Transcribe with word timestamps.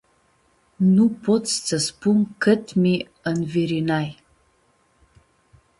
Nu 0.93 1.05
pot 1.25 1.43
s-tsã 1.53 1.79
spun 1.87 2.17
cãt 2.43 2.63
mi-ãnvirinai. 2.81 4.07